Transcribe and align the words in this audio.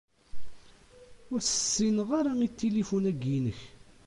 Ur 1.33 1.39
as-ssineɣ 1.41 2.09
ara 2.19 2.31
i 2.47 2.49
tilifun-agi-inek. 2.51 3.59